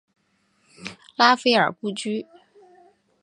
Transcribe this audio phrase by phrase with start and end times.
[1.15, 2.25] 拉斐尔故居。